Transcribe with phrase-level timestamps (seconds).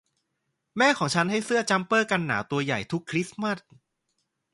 [0.77, 3.57] แม่ของฉันให้เสื้อจัมเปอร์กันหนาวตัวใหม่ทุกคริสต์มาส